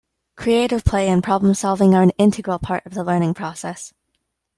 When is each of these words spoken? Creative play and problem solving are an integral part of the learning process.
Creative 0.35 0.83
play 0.83 1.09
and 1.09 1.23
problem 1.23 1.53
solving 1.53 1.93
are 1.93 2.01
an 2.01 2.09
integral 2.17 2.57
part 2.57 2.83
of 2.87 2.95
the 2.95 3.03
learning 3.03 3.35
process. 3.35 3.93